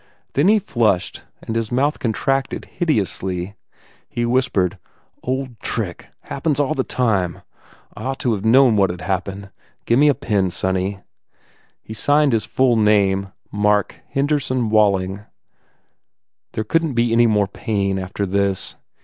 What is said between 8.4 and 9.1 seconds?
known what d